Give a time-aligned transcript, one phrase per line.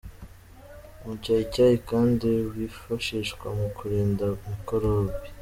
[1.01, 5.15] Umucyayicyayi kandi wifashishwa mu kurinda mikorobi.